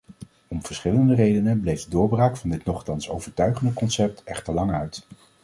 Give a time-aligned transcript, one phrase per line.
[0.47, 5.05] Om verschillende redenen bleef de doorbraak van dit nochtans overtuigende concept echter lang uit.